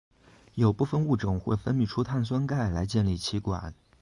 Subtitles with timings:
[0.55, 3.75] 有部分物种会分泌出碳酸钙来建立栖管。